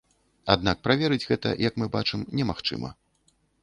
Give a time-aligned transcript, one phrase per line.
[0.53, 2.97] Аднак праверыць гэта, як мы бачым, немагчыма.